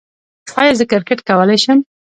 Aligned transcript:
ایا 0.59 0.73
زه 0.79 0.85
کرکټ 0.91 1.19
کولی 1.29 1.57
شم؟ 1.63 1.79